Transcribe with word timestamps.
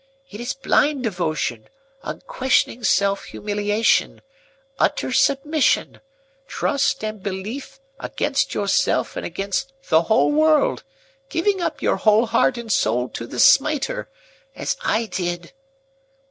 It 0.31 0.41
is 0.41 0.53
blind 0.55 1.03
devotion, 1.03 1.67
unquestioning 2.01 2.83
self 2.83 3.25
humiliation, 3.25 4.23
utter 4.79 5.11
submission, 5.11 6.01
trust 6.47 7.03
and 7.03 7.21
belief 7.21 7.79
against 7.99 8.55
yourself 8.55 9.15
and 9.15 9.27
against 9.27 9.73
the 9.89 10.01
whole 10.01 10.31
world, 10.31 10.83
giving 11.29 11.61
up 11.61 11.83
your 11.83 11.97
whole 11.97 12.25
heart 12.25 12.57
and 12.57 12.71
soul 12.71 13.09
to 13.09 13.27
the 13.27 13.39
smiter—as 13.39 14.75
I 14.81 15.05
did!" 15.05 15.53